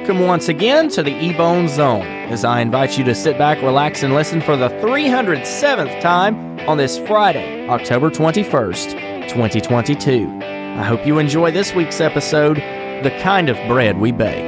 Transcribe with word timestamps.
welcome 0.00 0.26
once 0.26 0.48
again 0.48 0.88
to 0.88 1.02
the 1.02 1.12
Ebone 1.12 1.68
Zone 1.68 2.06
as 2.32 2.42
I 2.42 2.62
invite 2.62 2.96
you 2.96 3.04
to 3.04 3.14
sit 3.14 3.36
back, 3.36 3.60
relax, 3.60 4.02
and 4.02 4.14
listen 4.14 4.40
for 4.40 4.56
the 4.56 4.70
307th 4.70 6.00
time 6.00 6.58
on 6.60 6.78
this 6.78 6.98
Friday, 7.00 7.68
October 7.68 8.08
21st, 8.08 9.28
2022. 9.28 10.26
I 10.42 10.82
hope 10.84 11.06
you 11.06 11.18
enjoy 11.18 11.50
this 11.50 11.74
week's 11.74 12.00
episode, 12.00 12.56
The 12.56 13.14
Kind 13.20 13.50
of 13.50 13.58
Bread 13.68 13.98
We 13.98 14.10
Bake. 14.10 14.42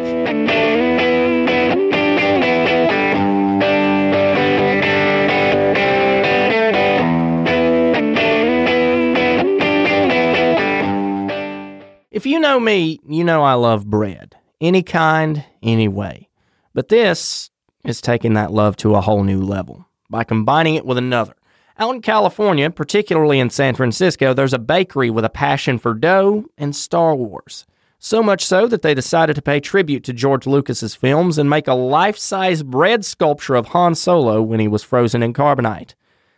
If 12.10 12.24
you 12.24 12.40
know 12.40 12.58
me, 12.58 13.00
you 13.06 13.22
know 13.22 13.42
I 13.42 13.52
love 13.52 13.84
bread. 13.84 14.36
Any 14.62 14.84
kind, 14.84 15.44
any 15.60 15.88
way. 15.88 16.28
But 16.72 16.88
this 16.88 17.50
is 17.84 18.00
taking 18.00 18.34
that 18.34 18.52
love 18.52 18.76
to 18.76 18.94
a 18.94 19.00
whole 19.00 19.24
new 19.24 19.42
level 19.42 19.88
by 20.08 20.22
combining 20.22 20.76
it 20.76 20.86
with 20.86 20.96
another. 20.96 21.34
Out 21.80 21.96
in 21.96 22.00
California, 22.00 22.70
particularly 22.70 23.40
in 23.40 23.50
San 23.50 23.74
Francisco, 23.74 24.32
there's 24.32 24.52
a 24.52 24.60
bakery 24.60 25.10
with 25.10 25.24
a 25.24 25.30
passion 25.30 25.78
for 25.78 25.94
dough 25.94 26.44
and 26.56 26.76
Star 26.76 27.12
Wars. 27.16 27.66
So 27.98 28.22
much 28.22 28.46
so 28.46 28.68
that 28.68 28.82
they 28.82 28.94
decided 28.94 29.34
to 29.34 29.42
pay 29.42 29.58
tribute 29.58 30.04
to 30.04 30.12
George 30.12 30.46
Lucas's 30.46 30.94
films 30.94 31.38
and 31.38 31.50
make 31.50 31.66
a 31.66 31.74
life-size 31.74 32.62
bread 32.62 33.04
sculpture 33.04 33.56
of 33.56 33.68
Han 33.68 33.96
Solo 33.96 34.40
when 34.40 34.60
he 34.60 34.68
was 34.68 34.84
frozen 34.84 35.24
in 35.24 35.32
carbonite. 35.32 35.94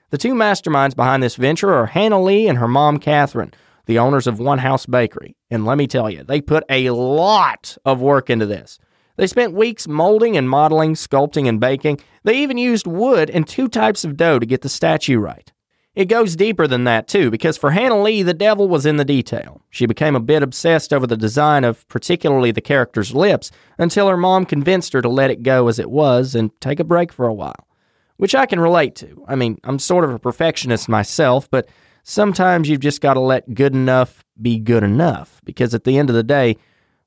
The 0.09 0.17
two 0.17 0.33
masterminds 0.33 0.97
behind 0.97 1.23
this 1.23 1.37
venture 1.37 1.75
are 1.75 1.87
Hannah 1.87 2.23
Lee 2.23 2.49
and 2.49 2.57
her 2.57 2.69
mom 2.69 2.97
Catherine, 2.99 3.53
the 3.87 3.99
owners 3.99 4.27
of 4.27 4.39
One 4.39 4.59
House 4.59 4.87
Bakery. 4.87 5.37
And 5.51 5.65
let 5.65 5.79
me 5.79 5.87
tell 5.87 6.11
you, 6.11 6.25
they 6.25 6.41
put 6.41 6.65
a 6.69 6.91
lot 6.91 7.77
of 7.85 8.01
work 8.01 8.31
into 8.31 8.47
this. 8.47 8.79
They 9.17 9.27
spent 9.27 9.53
weeks 9.53 9.87
molding 9.87 10.37
and 10.37 10.49
modeling, 10.49 10.95
sculpting 10.95 11.49
and 11.49 11.61
baking. 11.61 12.01
They 12.25 12.39
even 12.39 12.59
used 12.59 12.87
wood 12.87 13.31
and 13.31 13.47
two 13.47 13.69
types 13.69 14.05
of 14.05 14.17
dough 14.17 14.39
to 14.39 14.47
get 14.47 14.63
the 14.63 14.69
statue 14.69 15.19
right. 15.19 15.53
It 15.95 16.07
goes 16.07 16.35
deeper 16.35 16.67
than 16.67 16.83
that, 16.85 17.07
too, 17.07 17.31
because 17.31 17.57
for 17.57 17.71
Hannah 17.71 18.03
Lee, 18.03 18.25
the 18.25 18.35
devil 18.35 18.69
was 18.69 18.85
in 18.85 18.97
the 18.97 19.05
detail. 19.05 19.61
She 19.71 19.87
became 19.87 20.17
a 20.17 20.21
bit 20.21 20.43
obsessed 20.43 20.93
over 20.93 21.07
the 21.07 21.17
design 21.17 21.63
of 21.63 21.87
particularly 21.87 22.51
the 22.51 22.61
character's 22.61 23.15
lips 23.15 23.53
until 23.79 24.09
her 24.09 24.17
mom 24.17 24.45
convinced 24.45 24.93
her 24.93 25.03
to 25.03 25.09
let 25.09 25.31
it 25.31 25.45
go 25.45 25.69
as 25.69 25.79
it 25.79 25.91
was 25.91 26.35
and 26.35 26.51
take 26.61 26.81
a 26.81 26.85
break 26.85 27.13
for 27.13 27.27
a 27.27 27.35
while. 27.35 27.69
Which 28.17 28.35
I 28.35 28.47
can 28.47 28.59
relate 28.59 28.97
to. 28.97 29.25
I 29.29 29.37
mean, 29.37 29.59
I'm 29.63 29.79
sort 29.79 30.03
of 30.03 30.11
a 30.11 30.19
perfectionist 30.19 30.89
myself, 30.89 31.49
but 31.49 31.69
sometimes 32.05 32.69
you've 32.69 32.81
just 32.81 33.01
got 33.01 33.15
to 33.15 33.21
let 33.21 33.53
good 33.55 33.75
enough 33.75 34.25
be 34.41 34.59
good 34.59 34.85
enough 34.85 35.41
because 35.45 35.75
at 35.75 35.85
the 35.85 35.99
end 35.99 36.11
of 36.11 36.15
the 36.17 36.23
day, 36.23 36.57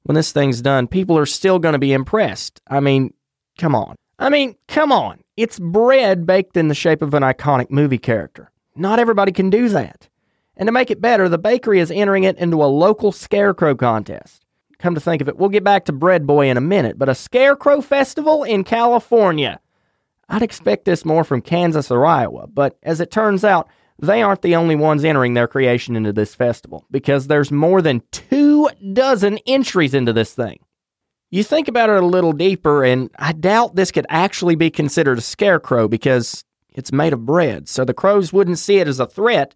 when 0.04 0.16
this 0.16 0.32
thing's 0.32 0.62
done, 0.62 0.88
people 0.88 1.18
are 1.18 1.26
still 1.26 1.60
going 1.60 1.74
to 1.74 1.80
be 1.80 1.94
impressed. 1.94 2.62
I 2.68 2.82
mean, 2.82 3.14
come 3.58 3.76
on. 3.76 3.96
I 4.20 4.30
mean, 4.30 4.56
come 4.68 4.92
on. 4.92 5.22
It's 5.38 5.60
bread 5.60 6.26
baked 6.26 6.58
in 6.58 6.68
the 6.68 6.76
shape 6.76 7.02
of 7.02 7.14
an 7.14 7.24
iconic 7.24 7.70
movie 7.70 7.98
character. 7.98 8.52
Not 8.76 9.00
everybody 9.00 9.32
can 9.32 9.50
do 9.50 9.70
that. 9.70 10.10
And 10.56 10.68
to 10.68 10.72
make 10.72 10.90
it 10.90 11.02
better, 11.02 11.30
the 11.30 11.38
bakery 11.38 11.80
is 11.80 11.92
entering 11.92 12.24
it 12.24 12.38
into 12.38 12.64
a 12.64 12.66
local 12.66 13.12
scarecrow 13.12 13.76
contest. 13.76 14.44
Come 14.80 14.96
to 14.96 15.02
think 15.02 15.22
of 15.22 15.28
it, 15.28 15.38
we'll 15.38 15.50
get 15.50 15.64
back 15.64 15.86
to 15.86 15.92
Bread 15.92 16.26
Boy 16.26 16.50
in 16.50 16.58
a 16.58 16.62
minute, 16.62 16.98
but 16.98 17.10
a 17.10 17.16
scarecrow 17.16 17.82
festival 17.82 18.44
in 18.44 18.64
California. 18.64 19.60
I'd 20.30 20.44
expect 20.44 20.86
this 20.86 21.06
more 21.06 21.24
from 21.24 21.42
Kansas 21.42 21.90
or 21.90 22.06
Iowa, 22.06 22.48
but 22.48 22.78
as 22.84 23.00
it 23.00 23.12
turns 23.12 23.44
out, 23.44 23.70
they 24.00 24.22
aren't 24.22 24.42
the 24.42 24.56
only 24.56 24.76
ones 24.76 25.04
entering 25.04 25.34
their 25.34 25.48
creation 25.48 25.96
into 25.96 26.14
this 26.14 26.36
festival 26.36 26.86
because 26.92 27.28
there's 27.28 27.52
more 27.52 27.82
than 27.82 28.04
two 28.12 28.70
dozen 28.94 29.40
entries 29.48 29.94
into 29.94 30.14
this 30.14 30.34
thing. 30.34 30.60
You 31.30 31.44
think 31.44 31.68
about 31.68 31.90
it 31.90 32.02
a 32.02 32.06
little 32.06 32.32
deeper, 32.32 32.86
and 32.86 33.10
I 33.20 33.34
doubt 33.34 33.76
this 33.76 33.92
could 33.92 34.06
actually 34.08 34.56
be 34.56 34.70
considered 34.70 35.18
a 35.18 35.22
scarecrow 35.22 35.88
because 35.88 36.46
it's 36.70 36.94
made 36.94 37.12
of 37.12 37.26
bread, 37.26 37.68
so 37.68 37.84
the 37.84 37.94
crows 37.94 38.32
wouldn't 38.32 38.60
see 38.60 38.78
it 38.78 38.88
as 38.88 39.00
a 39.00 39.08
threat. 39.08 39.54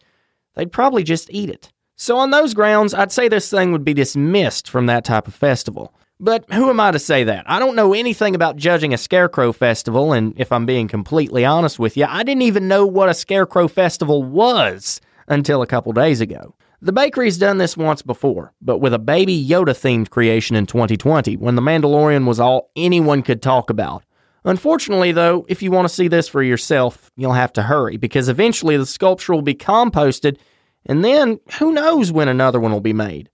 They'd 0.55 0.71
probably 0.71 1.03
just 1.03 1.29
eat 1.31 1.49
it. 1.49 1.71
So, 1.95 2.17
on 2.17 2.31
those 2.31 2.53
grounds, 2.53 2.93
I'd 2.93 3.11
say 3.11 3.27
this 3.27 3.49
thing 3.49 3.71
would 3.71 3.85
be 3.85 3.93
dismissed 3.93 4.67
from 4.67 4.87
that 4.87 5.05
type 5.05 5.27
of 5.27 5.35
festival. 5.35 5.93
But 6.23 6.45
who 6.53 6.69
am 6.69 6.79
I 6.79 6.91
to 6.91 6.99
say 6.99 7.23
that? 7.23 7.49
I 7.49 7.57
don't 7.57 7.75
know 7.75 7.95
anything 7.95 8.35
about 8.35 8.55
judging 8.55 8.93
a 8.93 8.97
scarecrow 8.97 9.51
festival, 9.51 10.13
and 10.13 10.39
if 10.39 10.51
I'm 10.51 10.67
being 10.67 10.87
completely 10.87 11.43
honest 11.45 11.79
with 11.79 11.97
you, 11.97 12.05
I 12.07 12.21
didn't 12.21 12.43
even 12.43 12.67
know 12.67 12.85
what 12.85 13.09
a 13.09 13.15
scarecrow 13.15 13.67
festival 13.67 14.21
was 14.21 15.01
until 15.27 15.63
a 15.63 15.67
couple 15.67 15.93
days 15.93 16.21
ago. 16.21 16.53
The 16.79 16.91
bakery's 16.91 17.39
done 17.39 17.57
this 17.57 17.75
once 17.75 18.03
before, 18.03 18.53
but 18.61 18.77
with 18.77 18.93
a 18.93 18.99
baby 18.99 19.43
Yoda 19.43 19.73
themed 19.73 20.11
creation 20.11 20.55
in 20.55 20.67
2020 20.67 21.37
when 21.37 21.55
The 21.55 21.61
Mandalorian 21.61 22.27
was 22.27 22.39
all 22.39 22.69
anyone 22.75 23.23
could 23.23 23.41
talk 23.41 23.71
about. 23.71 24.03
Unfortunately, 24.45 25.11
though, 25.11 25.47
if 25.49 25.63
you 25.63 25.71
want 25.71 25.87
to 25.87 25.93
see 25.93 26.07
this 26.07 26.27
for 26.27 26.43
yourself, 26.43 27.11
you'll 27.17 27.33
have 27.33 27.53
to 27.53 27.63
hurry 27.63 27.97
because 27.97 28.29
eventually 28.29 28.77
the 28.77 28.85
sculpture 28.85 29.33
will 29.33 29.41
be 29.41 29.55
composted, 29.55 30.37
and 30.85 31.03
then 31.03 31.39
who 31.57 31.71
knows 31.71 32.11
when 32.11 32.27
another 32.27 32.59
one 32.59 32.71
will 32.71 32.79
be 32.79 32.93
made. 32.93 33.31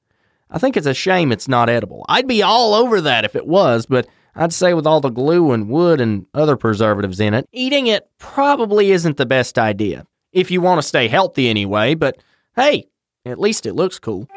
I 0.49 0.59
think 0.59 0.77
it's 0.77 0.87
a 0.87 0.93
shame 0.93 1.31
it's 1.31 1.47
not 1.47 1.69
edible. 1.69 2.05
I'd 2.07 2.27
be 2.27 2.41
all 2.41 2.73
over 2.73 3.01
that 3.01 3.25
if 3.25 3.35
it 3.35 3.45
was, 3.45 3.85
but 3.85 4.07
I'd 4.35 4.53
say 4.53 4.73
with 4.73 4.87
all 4.87 5.01
the 5.01 5.09
glue 5.09 5.51
and 5.51 5.67
wood 5.67 5.99
and 5.99 6.25
other 6.33 6.55
preservatives 6.55 7.19
in 7.19 7.33
it, 7.33 7.47
eating 7.51 7.87
it 7.87 8.09
probably 8.17 8.91
isn't 8.91 9.17
the 9.17 9.25
best 9.25 9.59
idea. 9.59 10.05
If 10.31 10.51
you 10.51 10.61
want 10.61 10.81
to 10.81 10.87
stay 10.87 11.07
healthy 11.07 11.49
anyway, 11.49 11.95
but 11.95 12.21
hey, 12.55 12.85
at 13.25 13.39
least 13.39 13.65
it 13.65 13.73
looks 13.73 13.99
cool. 13.99 14.27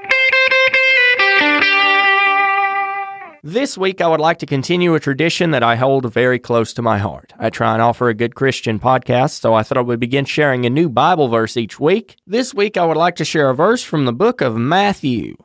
This 3.43 3.79
week, 3.79 4.03
I 4.03 4.07
would 4.07 4.21
like 4.21 4.39
to 4.41 4.47
continue 4.47 4.95
a 4.95 5.01
tradition 5.01 5.51
that 5.53 5.63
I 5.63 5.77
hold 5.77 6.13
very 6.13 6.39
close 6.39 6.75
to 6.75 6.83
my 6.83 6.99
heart. 6.99 7.33
I 7.39 7.49
try 7.49 7.73
and 7.73 7.81
offer 7.81 8.11
a 8.11 8.15
good 8.15 8.35
Christian 8.35 8.79
podcast, 8.79 9.41
so 9.41 9.55
I 9.55 9.63
thought 9.63 9.79
I 9.79 9.83
would 9.83 9.99
begin 9.99 10.27
sharing 10.27 10.67
a 10.67 10.71
new 10.71 10.91
Bible 10.91 11.29
verse 11.29 11.57
each 11.57 11.81
week. 11.81 12.17
This 12.27 12.53
week, 12.53 12.77
I 12.77 12.85
would 12.85 12.99
like 12.99 13.17
to 13.17 13.25
share 13.25 13.49
a 13.49 13.55
verse 13.55 13.83
from 13.83 14.05
the 14.05 14.13
book 14.13 14.43
of 14.43 14.57
Matthew. 14.57 15.37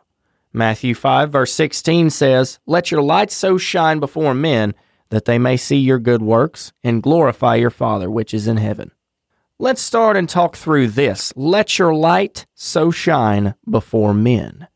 Matthew 0.55 0.95
5, 0.95 1.33
verse 1.33 1.51
16 1.51 2.09
says, 2.11 2.59
Let 2.66 2.89
your 2.89 3.01
light 3.01 3.29
so 3.29 3.57
shine 3.57 3.99
before 3.99 4.33
men 4.33 4.73
that 5.09 5.25
they 5.25 5.38
may 5.38 5.57
see 5.57 5.75
your 5.75 5.99
good 5.99 6.21
works 6.21 6.71
and 6.81 7.03
glorify 7.03 7.55
your 7.55 7.69
Father 7.69 8.09
which 8.09 8.33
is 8.33 8.47
in 8.47 8.55
heaven. 8.55 8.91
Let's 9.59 9.81
start 9.81 10.16
and 10.16 10.29
talk 10.29 10.55
through 10.55 10.88
this. 10.88 11.33
Let 11.35 11.77
your 11.77 11.93
light 11.93 12.45
so 12.53 12.89
shine 12.89 13.55
before 13.69 14.13
men. 14.13 14.69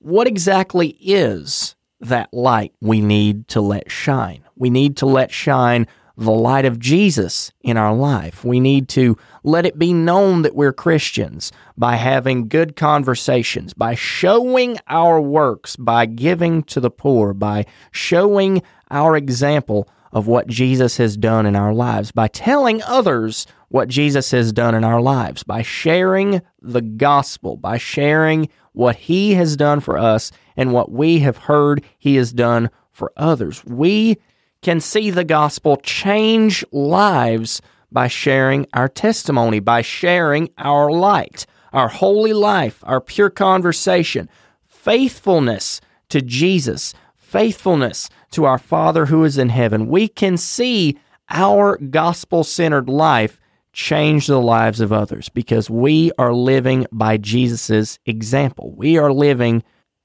What 0.00 0.26
exactly 0.26 0.88
is 1.00 1.74
that 2.00 2.32
light 2.34 2.74
we 2.82 3.00
need 3.00 3.48
to 3.48 3.62
let 3.62 3.90
shine? 3.90 4.44
We 4.54 4.68
need 4.68 4.98
to 4.98 5.06
let 5.06 5.32
shine 5.32 5.86
the 6.18 6.32
light 6.32 6.64
of 6.64 6.80
Jesus 6.80 7.52
in 7.62 7.76
our 7.76 7.94
life. 7.94 8.44
We 8.44 8.58
need 8.58 8.88
to 8.90 9.16
let 9.44 9.64
it 9.64 9.78
be 9.78 9.92
known 9.92 10.42
that 10.42 10.56
we're 10.56 10.72
Christians 10.72 11.52
by 11.76 11.94
having 11.94 12.48
good 12.48 12.74
conversations, 12.74 13.72
by 13.72 13.94
showing 13.94 14.78
our 14.88 15.20
works, 15.20 15.76
by 15.76 16.06
giving 16.06 16.64
to 16.64 16.80
the 16.80 16.90
poor, 16.90 17.32
by 17.32 17.66
showing 17.92 18.62
our 18.90 19.16
example 19.16 19.88
of 20.10 20.26
what 20.26 20.48
Jesus 20.48 20.96
has 20.96 21.16
done 21.16 21.46
in 21.46 21.54
our 21.54 21.72
lives, 21.72 22.10
by 22.10 22.26
telling 22.26 22.82
others 22.82 23.46
what 23.68 23.88
Jesus 23.88 24.32
has 24.32 24.52
done 24.52 24.74
in 24.74 24.82
our 24.82 25.00
lives, 25.00 25.44
by 25.44 25.62
sharing 25.62 26.42
the 26.60 26.82
gospel, 26.82 27.56
by 27.56 27.78
sharing 27.78 28.48
what 28.72 28.96
he 28.96 29.34
has 29.34 29.56
done 29.56 29.78
for 29.78 29.96
us 29.96 30.32
and 30.56 30.72
what 30.72 30.90
we 30.90 31.20
have 31.20 31.36
heard 31.36 31.84
he 31.96 32.16
has 32.16 32.32
done 32.32 32.70
for 32.90 33.12
others. 33.16 33.64
We 33.64 34.18
can 34.62 34.80
see 34.80 35.10
the 35.10 35.24
gospel 35.24 35.76
change 35.76 36.64
lives 36.72 37.62
by 37.90 38.08
sharing 38.08 38.66
our 38.74 38.88
testimony, 38.88 39.60
by 39.60 39.82
sharing 39.82 40.50
our 40.58 40.90
light, 40.90 41.46
our 41.72 41.88
holy 41.88 42.32
life, 42.32 42.82
our 42.84 43.00
pure 43.00 43.30
conversation, 43.30 44.28
faithfulness 44.66 45.80
to 46.08 46.20
Jesus, 46.20 46.94
faithfulness 47.14 48.08
to 48.30 48.44
our 48.44 48.58
Father 48.58 49.06
who 49.06 49.24
is 49.24 49.38
in 49.38 49.48
heaven. 49.48 49.88
We 49.88 50.08
can 50.08 50.36
see 50.36 50.98
our 51.30 51.76
gospel 51.76 52.44
centered 52.44 52.88
life 52.88 53.40
change 53.72 54.26
the 54.26 54.40
lives 54.40 54.80
of 54.80 54.92
others 54.92 55.28
because 55.28 55.70
we 55.70 56.10
are 56.18 56.32
living 56.32 56.86
by 56.90 57.16
Jesus' 57.16 57.98
example. 58.06 58.72
We 58.74 58.98
are 58.98 59.12
living 59.12 59.62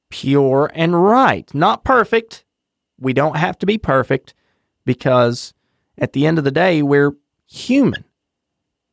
pure 0.10 0.70
and 0.76 1.02
right, 1.02 1.52
not 1.56 1.84
perfect. 1.84 2.46
We 3.00 3.14
don't 3.14 3.38
have 3.38 3.58
to 3.60 3.66
be 3.66 3.78
perfect, 3.78 4.34
because 4.86 5.54
at 5.98 6.14
the 6.14 6.26
end 6.26 6.38
of 6.38 6.44
the 6.44 6.52
day, 6.52 6.82
we're 6.82 7.14
human. 7.48 8.06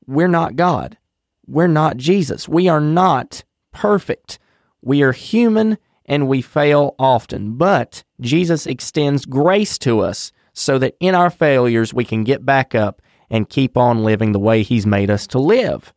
We're 0.06 0.28
not 0.28 0.56
God. 0.56 0.98
We're 1.46 1.66
not 1.66 1.96
Jesus. 1.96 2.48
We 2.48 2.69
are 2.69 2.81
not 2.81 3.44
perfect. 3.72 4.38
We 4.82 5.02
are 5.02 5.12
human 5.12 5.78
and 6.06 6.28
we 6.28 6.42
fail 6.42 6.94
often, 6.98 7.56
but 7.56 8.02
Jesus 8.20 8.66
extends 8.66 9.25
grace 9.25 9.78
to 9.78 10.00
us 10.00 10.32
so 10.52 10.78
that 10.78 10.96
in 11.00 11.14
our 11.14 11.31
failures 11.31 11.94
we 11.94 12.04
can 12.04 12.25
get 12.25 12.44
back 12.44 12.75
up 12.75 13.00
and 13.31 13.48
keep 13.48 13.76
on 13.76 14.02
living 14.02 14.32
the 14.32 14.38
way 14.38 14.62
He's 14.62 14.87
made 14.87 15.10
us 15.10 15.26
to 15.28 15.38
live. 15.38 15.94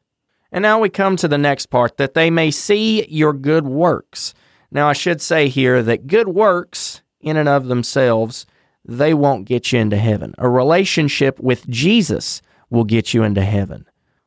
And 0.51 0.61
now 0.61 0.79
we 0.79 0.89
come 0.89 1.15
to 1.17 1.27
the 1.27 1.37
next 1.37 1.67
part 1.67 1.97
that 1.97 2.13
they 2.13 2.29
may 2.29 2.51
see 2.51 3.07
your 3.07 3.33
good 3.33 3.65
works. 3.65 4.35
Now, 4.71 4.87
I 4.87 4.93
should 4.93 5.19
say 5.19 5.49
here 5.49 5.81
that 5.81 6.07
good 6.07 6.27
works 6.27 7.01
in 7.19 7.37
and 7.37 7.49
of 7.49 7.67
themselves, 7.67 8.45
they 8.85 9.13
won't 9.13 9.45
get 9.45 9.71
you 9.71 9.80
into 9.80 9.97
heaven. 9.97 10.33
A 10.38 10.50
relationship 10.50 11.39
with 11.39 11.68
Jesus 11.69 12.41
will 12.69 12.83
get 12.83 13.13
you 13.13 13.24
into 13.24 13.44
heaven. 13.44 13.85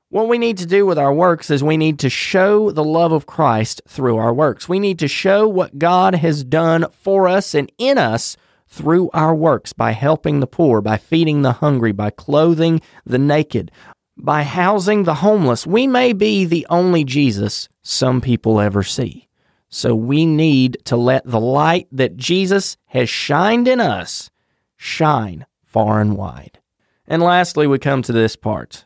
What 0.08 0.28
we 0.28 0.38
need 0.38 0.56
to 0.58 0.66
do 0.66 0.86
with 0.86 0.98
our 0.98 1.12
works 1.12 1.50
is 1.50 1.64
we 1.64 1.76
need 1.76 1.98
to 1.98 2.08
show 2.08 2.70
the 2.70 2.84
love 2.84 3.12
of 3.12 3.26
Christ 3.26 3.82
through 3.88 4.16
our 4.16 4.32
works. 4.32 4.68
We 4.68 4.78
need 4.78 4.98
to 5.00 5.08
show 5.08 5.48
what 5.48 5.78
God 5.78 6.14
has 6.14 6.44
done 6.44 6.86
for 6.92 7.26
us 7.26 7.54
and 7.54 7.70
in 7.76 7.98
us 7.98 8.36
through 8.68 9.10
our 9.12 9.34
works 9.34 9.72
by 9.72 9.92
helping 9.92 10.40
the 10.40 10.46
poor, 10.46 10.80
by 10.80 10.96
feeding 10.96 11.42
the 11.42 11.54
hungry, 11.54 11.92
by 11.92 12.10
clothing 12.10 12.80
the 13.04 13.18
naked, 13.18 13.70
by 14.16 14.44
housing 14.44 15.04
the 15.04 15.16
homeless. 15.16 15.66
We 15.66 15.86
may 15.86 16.12
be 16.12 16.44
the 16.44 16.66
only 16.70 17.04
Jesus 17.04 17.68
some 17.82 18.20
people 18.20 18.60
ever 18.60 18.82
see. 18.82 19.28
So 19.68 19.94
we 19.94 20.24
need 20.24 20.78
to 20.84 20.96
let 20.96 21.26
the 21.26 21.40
light 21.40 21.88
that 21.90 22.16
Jesus 22.16 22.76
has 22.86 23.10
shined 23.10 23.66
in 23.66 23.80
us 23.80 24.30
shine 24.76 25.46
far 25.64 26.00
and 26.00 26.16
wide. 26.16 26.60
And 27.06 27.22
lastly, 27.22 27.66
we 27.66 27.78
come 27.78 28.02
to 28.02 28.12
this 28.12 28.36
part 28.36 28.84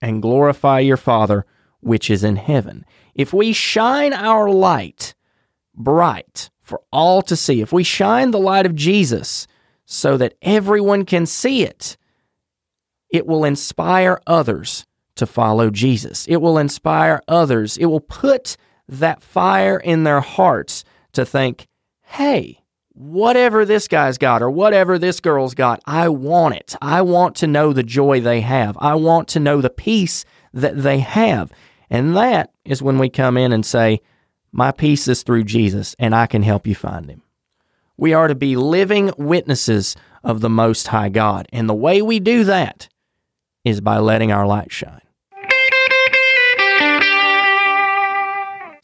and 0.00 0.22
glorify 0.22 0.80
your 0.80 0.96
Father 0.96 1.46
which 1.80 2.10
is 2.10 2.22
in 2.22 2.36
heaven. 2.36 2.84
If 3.14 3.32
we 3.32 3.52
shine 3.52 4.12
our 4.12 4.48
light 4.48 5.14
bright 5.74 6.50
for 6.60 6.80
all 6.92 7.22
to 7.22 7.36
see, 7.36 7.60
if 7.60 7.72
we 7.72 7.82
shine 7.82 8.30
the 8.30 8.38
light 8.38 8.66
of 8.66 8.74
Jesus 8.74 9.46
so 9.84 10.16
that 10.16 10.34
everyone 10.42 11.04
can 11.04 11.26
see 11.26 11.64
it, 11.64 11.96
it 13.10 13.26
will 13.26 13.44
inspire 13.44 14.20
others 14.26 14.86
to 15.16 15.26
follow 15.26 15.70
Jesus. 15.70 16.26
It 16.26 16.36
will 16.36 16.56
inspire 16.56 17.20
others. 17.28 17.76
It 17.76 17.86
will 17.86 18.00
put 18.00 18.56
that 18.88 19.22
fire 19.22 19.78
in 19.78 20.04
their 20.04 20.20
hearts 20.20 20.84
to 21.12 21.26
think, 21.26 21.66
hey, 22.02 22.61
whatever 22.94 23.64
this 23.64 23.88
guy's 23.88 24.18
got 24.18 24.42
or 24.42 24.50
whatever 24.50 24.98
this 24.98 25.20
girl's 25.20 25.54
got, 25.54 25.80
I 25.86 26.08
want 26.08 26.56
it. 26.56 26.76
I 26.80 27.02
want 27.02 27.36
to 27.36 27.46
know 27.46 27.72
the 27.72 27.82
joy 27.82 28.20
they 28.20 28.40
have. 28.42 28.76
I 28.80 28.94
want 28.94 29.28
to 29.28 29.40
know 29.40 29.60
the 29.60 29.70
peace 29.70 30.24
that 30.52 30.82
they 30.82 30.98
have. 30.98 31.52
And 31.90 32.16
that 32.16 32.52
is 32.64 32.82
when 32.82 32.98
we 32.98 33.08
come 33.08 33.36
in 33.36 33.52
and 33.52 33.64
say, 33.64 34.00
My 34.52 34.72
peace 34.72 35.08
is 35.08 35.22
through 35.22 35.44
Jesus, 35.44 35.96
and 35.98 36.14
I 36.14 36.26
can 36.26 36.42
help 36.42 36.66
you 36.66 36.74
find 36.74 37.08
him. 37.08 37.22
We 37.96 38.14
are 38.14 38.28
to 38.28 38.34
be 38.34 38.56
living 38.56 39.12
witnesses 39.16 39.96
of 40.24 40.40
the 40.40 40.50
Most 40.50 40.88
High 40.88 41.08
God. 41.08 41.48
And 41.52 41.68
the 41.68 41.74
way 41.74 42.02
we 42.02 42.20
do 42.20 42.44
that 42.44 42.88
is 43.64 43.80
by 43.80 43.98
letting 43.98 44.32
our 44.32 44.46
light 44.46 44.72
shine. 44.72 45.00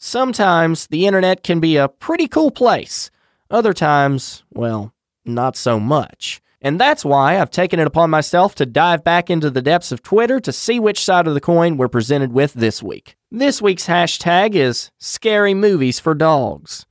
Sometimes 0.01 0.87
the 0.87 1.05
internet 1.05 1.43
can 1.43 1.59
be 1.59 1.75
a 1.75 1.89
pretty 1.89 2.27
cool 2.27 2.51
place 2.51 3.11
other 3.49 3.73
times, 3.73 4.43
well, 4.51 4.93
not 5.25 5.55
so 5.55 5.79
much. 5.79 6.41
And 6.61 6.79
that's 6.79 7.05
why 7.05 7.39
I've 7.39 7.51
taken 7.51 7.79
it 7.79 7.87
upon 7.87 8.09
myself 8.09 8.53
to 8.55 8.65
dive 8.65 9.03
back 9.03 9.29
into 9.29 9.49
the 9.49 9.61
depths 9.61 9.91
of 9.91 10.03
Twitter 10.03 10.39
to 10.41 10.51
see 10.51 10.79
which 10.79 11.03
side 11.03 11.25
of 11.25 11.33
the 11.33 11.41
coin 11.41 11.77
we're 11.77 11.87
presented 11.87 12.33
with 12.33 12.53
this 12.53 12.83
week. 12.83 13.15
This 13.31 13.61
week's 13.61 13.87
hashtag 13.87 14.55
is 14.55 14.91
Scary 14.97 15.53
Movies 15.53 15.99
for 15.99 16.13
Dogs. 16.13 16.85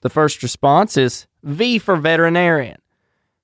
The 0.00 0.10
first 0.10 0.42
response 0.42 0.96
is 0.96 1.26
V 1.44 1.78
for 1.78 1.96
Veterinarian. 1.96 2.80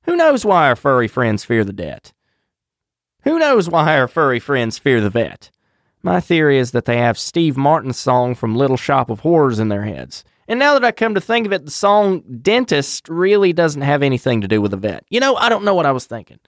Who 0.03 0.17
knows 0.17 0.45
why 0.45 0.67
our 0.69 0.77
furry 0.77 1.07
friends 1.07 1.45
fear 1.45 1.65
the 1.65 1.73
vet? 1.73 2.13
Who 3.23 3.39
knows 3.39 3.69
why 3.69 3.97
our 3.99 4.09
furry 4.09 4.41
friends 4.41 4.79
fear 4.79 5.01
the 5.01 5.11
vet? 5.11 5.51
My 6.03 6.21
theory 6.21 6.59
is 6.59 6.71
that 6.73 6.87
they 6.87 6.97
have 6.97 7.19
Steve 7.19 7.57
Martin's 7.57 7.99
song 7.99 8.35
from 8.35 8.57
Little 8.57 8.77
Shop 8.77 9.11
of 9.11 9.21
Horrors 9.21 9.59
in 9.59 9.69
their 9.69 9.83
heads. 9.83 10.25
And 10.49 10.59
now 10.59 10.73
that 10.73 10.85
I 10.85 10.93
come 10.93 11.15
to 11.15 11.21
think 11.21 11.47
of 11.47 11.53
it, 11.53 11.67
the 11.67 11.71
song 11.71 12.23
Dentist 12.41 13.09
really 13.09 13.53
doesn't 13.53 13.83
have 13.83 14.03
anything 14.03 14.41
to 14.41 14.49
do 14.49 14.63
with 14.63 14.73
a 14.73 14.79
vet. 14.79 15.05
You 15.11 15.21
know, 15.21 15.37
I 15.37 15.51
don't 15.51 15.65
know 15.65 15.75
what 15.75 15.87
I 15.87 15.93
was 15.93 16.07
thinking. 16.07 16.41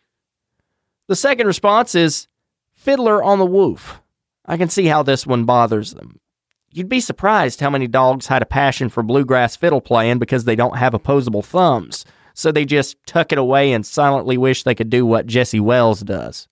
The 1.07 1.17
second 1.17 1.47
response 1.47 1.95
is 1.95 2.27
Fiddler 2.73 3.23
on 3.23 3.39
the 3.39 3.47
Woof. 3.47 4.01
I 4.47 4.57
can 4.57 4.71
see 4.71 4.87
how 4.87 5.03
this 5.03 5.27
one 5.27 5.45
bothers 5.45 5.93
them. 5.93 6.19
You'd 6.73 6.89
be 6.89 7.01
surprised 7.01 7.61
how 7.61 7.69
many 7.69 7.87
dogs 7.87 8.29
had 8.29 8.43
a 8.43 8.47
passion 8.47 8.89
for 8.89 9.03
bluegrass 9.03 9.57
fiddle 9.57 9.81
playing 9.81 10.19
because 10.19 10.45
they 10.45 10.57
don't 10.57 10.79
have 10.79 10.95
opposable 10.95 11.43
thumbs, 11.43 12.05
so 12.33 12.51
they 12.51 12.65
just 12.65 12.97
tuck 13.07 13.33
it 13.33 13.39
away 13.39 13.73
and 13.73 13.85
silently 13.85 14.39
wish 14.39 14.63
they 14.63 14.75
could 14.75 14.89
do 14.89 15.05
what 15.05 15.27
Jesse 15.27 15.61
Wells 15.61 16.01
does. 16.01 16.49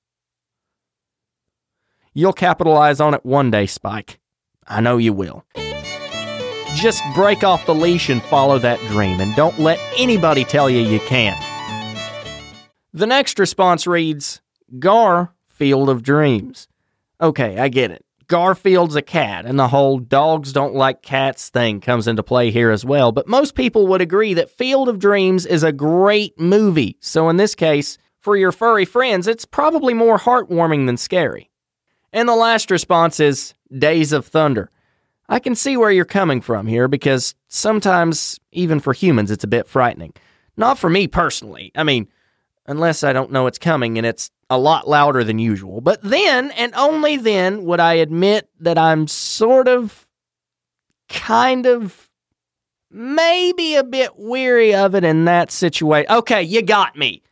You'll 2.13 2.33
capitalize 2.33 3.01
on 3.01 3.15
it 3.15 3.25
one 3.25 3.51
day, 3.51 3.67
Spike. 3.67 4.19
I 4.67 4.81
know 4.81 4.97
you 4.97 5.13
will. 5.13 5.45
Just 6.79 7.03
break 7.13 7.43
off 7.43 7.67
the 7.67 7.75
leash 7.75 8.09
and 8.09 8.23
follow 8.23 8.59
that 8.61 8.79
dream, 8.87 9.19
and 9.19 9.35
don't 9.35 9.59
let 9.59 9.81
anybody 9.97 10.45
tell 10.45 10.71
you 10.71 10.79
you 10.79 11.01
can't. 11.01 11.39
The 12.93 13.07
next 13.07 13.41
response 13.41 13.85
reads 13.85 14.41
Gar, 14.79 15.35
Field 15.49 15.89
of 15.89 16.05
Dreams. 16.05 16.69
Okay, 17.21 17.59
I 17.59 17.69
get 17.69 17.91
it. 17.91 18.05
Garfield's 18.29 18.95
a 18.95 19.03
cat, 19.03 19.45
and 19.45 19.59
the 19.59 19.69
whole 19.69 19.99
dogs 19.99 20.53
don't 20.53 20.75
like 20.75 21.03
cats 21.03 21.49
thing 21.49 21.81
comes 21.81 22.07
into 22.07 22.23
play 22.23 22.53
here 22.53 22.71
as 22.71 22.85
well. 22.85 23.11
But 23.11 23.27
most 23.27 23.57
people 23.57 23.89
would 23.89 24.01
agree 24.01 24.35
that 24.35 24.51
Field 24.51 24.89
of 24.89 25.01
Dreams 25.01 25.47
is 25.47 25.65
a 25.65 25.73
great 25.73 26.39
movie. 26.39 26.97
So, 27.01 27.29
in 27.29 27.39
this 27.39 27.57
case, 27.57 27.99
for 28.21 28.37
your 28.37 28.53
furry 28.53 28.85
friends, 28.85 29.27
it's 29.27 29.45
probably 29.45 29.95
more 29.95 30.19
heartwarming 30.19 30.87
than 30.87 30.97
scary. 30.97 31.51
And 32.13 32.29
the 32.29 32.37
last 32.37 32.71
response 32.71 33.19
is 33.19 33.55
Days 33.77 34.13
of 34.13 34.27
Thunder. 34.27 34.71
I 35.29 35.39
can 35.39 35.55
see 35.55 35.77
where 35.77 35.91
you're 35.91 36.05
coming 36.05 36.41
from 36.41 36.67
here 36.67 36.89
because 36.89 37.35
sometimes, 37.49 38.41
even 38.53 38.81
for 38.81 38.93
humans, 38.93 39.31
it's 39.31 39.45
a 39.45 39.49
bit 39.49 39.69
frightening. 39.69 40.15
Not 40.57 40.79
for 40.79 40.89
me 40.89 41.07
personally. 41.07 41.71
I 41.75 41.85
mean, 41.85 42.09
unless 42.67 43.05
I 43.05 43.13
don't 43.13 43.31
know 43.31 43.47
it's 43.47 43.59
coming 43.59 43.99
and 43.99 44.07
it's 44.07 44.31
a 44.51 44.59
lot 44.59 44.89
louder 44.89 45.23
than 45.25 45.39
usual. 45.39 45.81
But 45.81 46.03
then, 46.03 46.51
and 46.53 46.75
only 46.75 47.17
then, 47.17 47.65
would 47.65 47.81
I 47.81 47.95
admit 47.95 48.49
that 48.61 48.79
I'm 48.79 49.07
sort 49.07 49.69
of, 49.69 50.07
kind 51.09 51.67
of, 51.67 52.09
maybe 52.91 53.75
a 53.75 53.85
bit 53.85 54.13
weary 54.17 54.75
of 54.75 54.95
it 54.95 55.05
in 55.05 55.27
that 55.27 55.51
situation. 55.51 56.11
Okay, 56.11 56.43
you 56.43 56.63
got 56.63 56.97
me. 56.97 57.23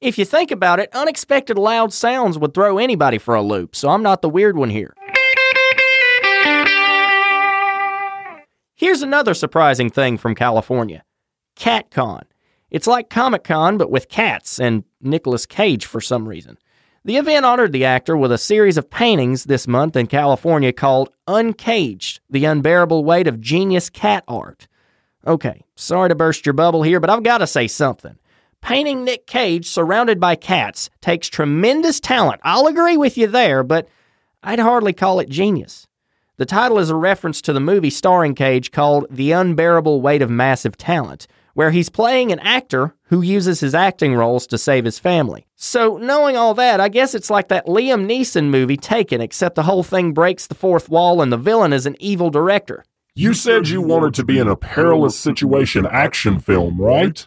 If 0.00 0.18
you 0.18 0.24
think 0.24 0.50
about 0.50 0.80
it, 0.80 0.88
unexpected 0.92 1.58
loud 1.58 1.92
sounds 1.92 2.38
would 2.38 2.54
throw 2.54 2.78
anybody 2.78 3.18
for 3.18 3.34
a 3.34 3.42
loop, 3.42 3.76
so 3.76 3.88
I'm 3.88 4.02
not 4.02 4.22
the 4.22 4.28
weird 4.28 4.56
one 4.56 4.70
here. 4.70 4.94
Here's 8.82 9.02
another 9.02 9.34
surprising 9.34 9.90
thing 9.90 10.18
from 10.18 10.34
California 10.34 11.04
CatCon. 11.54 12.22
It's 12.68 12.88
like 12.88 13.10
Comic 13.10 13.44
Con, 13.44 13.78
but 13.78 13.92
with 13.92 14.08
cats 14.08 14.58
and 14.58 14.82
Nicolas 15.00 15.46
Cage 15.46 15.86
for 15.86 16.00
some 16.00 16.28
reason. 16.28 16.58
The 17.04 17.16
event 17.16 17.46
honored 17.46 17.70
the 17.70 17.84
actor 17.84 18.16
with 18.16 18.32
a 18.32 18.38
series 18.38 18.76
of 18.76 18.90
paintings 18.90 19.44
this 19.44 19.68
month 19.68 19.94
in 19.94 20.08
California 20.08 20.72
called 20.72 21.10
Uncaged 21.28 22.22
The 22.28 22.44
Unbearable 22.44 23.04
Weight 23.04 23.28
of 23.28 23.40
Genius 23.40 23.88
Cat 23.88 24.24
Art. 24.26 24.66
Okay, 25.24 25.62
sorry 25.76 26.08
to 26.08 26.16
burst 26.16 26.44
your 26.44 26.52
bubble 26.52 26.82
here, 26.82 26.98
but 26.98 27.08
I've 27.08 27.22
got 27.22 27.38
to 27.38 27.46
say 27.46 27.68
something. 27.68 28.18
Painting 28.62 29.04
Nick 29.04 29.28
Cage 29.28 29.68
surrounded 29.68 30.18
by 30.18 30.34
cats 30.34 30.90
takes 31.00 31.28
tremendous 31.28 32.00
talent. 32.00 32.40
I'll 32.42 32.66
agree 32.66 32.96
with 32.96 33.16
you 33.16 33.28
there, 33.28 33.62
but 33.62 33.86
I'd 34.42 34.58
hardly 34.58 34.92
call 34.92 35.20
it 35.20 35.28
genius. 35.28 35.86
The 36.42 36.46
title 36.46 36.80
is 36.80 36.90
a 36.90 36.96
reference 36.96 37.40
to 37.42 37.52
the 37.52 37.60
movie 37.60 37.88
starring 37.88 38.34
Cage 38.34 38.72
called 38.72 39.06
The 39.08 39.30
Unbearable 39.30 40.00
Weight 40.00 40.22
of 40.22 40.28
Massive 40.28 40.76
Talent, 40.76 41.28
where 41.54 41.70
he's 41.70 41.88
playing 41.88 42.32
an 42.32 42.40
actor 42.40 42.96
who 43.04 43.22
uses 43.22 43.60
his 43.60 43.76
acting 43.76 44.16
roles 44.16 44.48
to 44.48 44.58
save 44.58 44.84
his 44.84 44.98
family. 44.98 45.46
So, 45.54 45.98
knowing 45.98 46.36
all 46.36 46.52
that, 46.54 46.80
I 46.80 46.88
guess 46.88 47.14
it's 47.14 47.30
like 47.30 47.46
that 47.46 47.66
Liam 47.66 48.10
Neeson 48.10 48.50
movie 48.50 48.76
Taken, 48.76 49.20
except 49.20 49.54
the 49.54 49.62
whole 49.62 49.84
thing 49.84 50.12
breaks 50.12 50.48
the 50.48 50.56
fourth 50.56 50.88
wall 50.88 51.22
and 51.22 51.32
the 51.32 51.36
villain 51.36 51.72
is 51.72 51.86
an 51.86 51.94
evil 52.00 52.28
director. 52.28 52.84
You 53.14 53.34
said 53.34 53.68
you 53.68 53.80
wanted 53.80 54.12
to 54.14 54.24
be 54.24 54.40
in 54.40 54.48
a 54.48 54.56
perilous 54.56 55.16
situation 55.16 55.86
action 55.86 56.40
film, 56.40 56.80
right? 56.80 57.24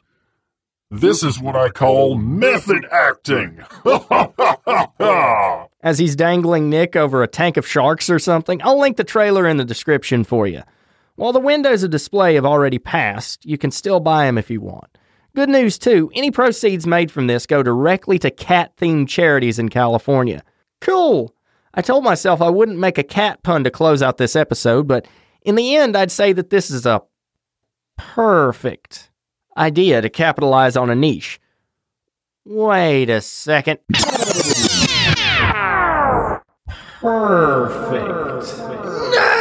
This 0.91 1.23
is 1.23 1.39
what 1.39 1.55
I 1.55 1.69
call 1.69 2.15
method 2.15 2.85
acting. 2.91 3.63
As 5.85 5.99
he's 5.99 6.15
dangling 6.15 6.67
Nick 6.67 6.95
over 6.95 7.21
a 7.21 7.27
tank 7.27 7.57
of 7.57 7.67
sharks 7.67 8.09
or 8.09 8.17
something, 8.17 8.59
I'll 8.63 8.79
link 8.79 8.97
the 8.97 9.03
trailer 9.03 9.47
in 9.47 9.57
the 9.57 9.63
description 9.63 10.23
for 10.23 10.47
you. 10.47 10.63
While 11.13 11.31
the 11.31 11.39
windows 11.39 11.83
of 11.83 11.91
display 11.91 12.33
have 12.33 12.45
already 12.45 12.79
passed, 12.79 13.45
you 13.45 13.59
can 13.59 13.69
still 13.69 13.99
buy 13.99 14.25
them 14.25 14.39
if 14.39 14.49
you 14.49 14.61
want. 14.61 14.97
Good 15.35 15.47
news, 15.47 15.77
too 15.77 16.09
any 16.15 16.31
proceeds 16.31 16.87
made 16.87 17.11
from 17.11 17.27
this 17.27 17.45
go 17.45 17.61
directly 17.61 18.17
to 18.17 18.31
cat 18.31 18.75
themed 18.77 19.09
charities 19.09 19.59
in 19.59 19.69
California. 19.69 20.43
Cool! 20.81 21.35
I 21.75 21.83
told 21.83 22.03
myself 22.03 22.41
I 22.41 22.49
wouldn't 22.49 22.79
make 22.79 22.97
a 22.97 23.03
cat 23.03 23.43
pun 23.43 23.63
to 23.63 23.69
close 23.69 24.01
out 24.01 24.17
this 24.17 24.35
episode, 24.35 24.87
but 24.87 25.07
in 25.43 25.53
the 25.53 25.75
end, 25.75 25.95
I'd 25.95 26.11
say 26.11 26.33
that 26.33 26.49
this 26.49 26.71
is 26.71 26.87
a 26.87 27.03
perfect 27.95 29.11
idea 29.55 30.01
to 30.01 30.09
capitalize 30.09 30.75
on 30.75 30.89
a 30.89 30.95
niche. 30.95 31.39
Wait 32.43 33.11
a 33.11 33.21
second. 33.21 33.79
Perfect. 37.01 38.57
No! 39.15 39.35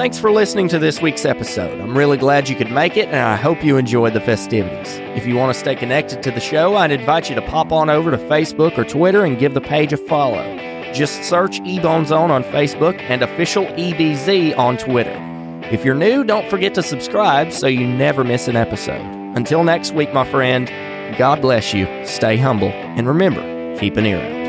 thanks 0.00 0.18
for 0.18 0.32
listening 0.32 0.66
to 0.66 0.78
this 0.78 1.00
week's 1.02 1.24
episode. 1.24 1.78
I'm 1.78 1.96
really 1.96 2.16
glad 2.16 2.48
you 2.48 2.56
could 2.56 2.70
make 2.70 2.96
it, 2.96 3.08
and 3.08 3.16
I 3.16 3.36
hope 3.36 3.62
you 3.62 3.76
enjoyed 3.76 4.14
the 4.14 4.20
festivities. 4.20 4.96
If 5.16 5.26
you 5.26 5.36
want 5.36 5.52
to 5.52 5.60
stay 5.60 5.76
connected 5.76 6.22
to 6.22 6.30
the 6.30 6.40
show, 6.40 6.74
I'd 6.74 6.90
invite 6.90 7.28
you 7.28 7.34
to 7.34 7.42
pop 7.42 7.70
on 7.70 7.90
over 7.90 8.10
to 8.10 8.16
Facebook 8.16 8.78
or 8.78 8.84
Twitter 8.84 9.24
and 9.24 9.38
give 9.38 9.54
the 9.54 9.60
page 9.60 9.92
a 9.92 9.96
follow. 9.96 10.42
Just 10.92 11.22
search 11.24 11.60
Ebone 11.60 12.06
Zone 12.06 12.30
on 12.30 12.42
Facebook 12.44 12.98
and 13.02 13.22
official 13.22 13.66
EBZ 13.66 14.56
on 14.58 14.78
Twitter. 14.78 15.14
If 15.70 15.84
you're 15.84 15.94
new, 15.94 16.24
don't 16.24 16.48
forget 16.48 16.74
to 16.74 16.82
subscribe 16.82 17.52
so 17.52 17.66
you 17.66 17.86
never 17.86 18.24
miss 18.24 18.48
an 18.48 18.56
episode. 18.56 19.19
Until 19.34 19.62
next 19.62 19.92
week, 19.92 20.12
my 20.12 20.28
friend, 20.28 20.68
God 21.16 21.40
bless 21.40 21.72
you, 21.72 21.86
stay 22.04 22.36
humble, 22.36 22.70
and 22.70 23.06
remember, 23.06 23.78
keep 23.78 23.96
an 23.96 24.06
ear 24.06 24.20
out. 24.20 24.39